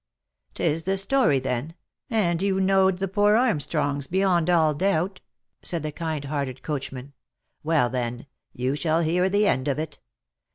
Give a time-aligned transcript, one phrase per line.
[0.55, 1.75] "'Tis the story, then?
[2.09, 5.21] and you knowed the poor Armstrongs, be yond all doubt!"
[5.61, 7.13] said the kind hearted coachman."
[7.63, 9.99] Well then, you shall hear the end of it.